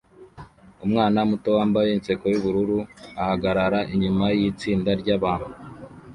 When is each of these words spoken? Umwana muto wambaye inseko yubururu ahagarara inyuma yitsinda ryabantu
Umwana 0.85 1.19
muto 1.29 1.49
wambaye 1.57 1.89
inseko 1.91 2.25
yubururu 2.33 2.77
ahagarara 3.21 3.79
inyuma 3.93 4.25
yitsinda 4.39 4.91
ryabantu 5.01 5.51